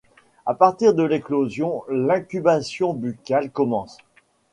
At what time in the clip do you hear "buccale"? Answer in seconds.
2.95-3.51